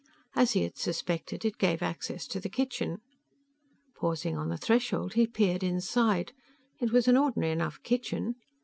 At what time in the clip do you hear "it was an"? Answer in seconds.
6.79-7.17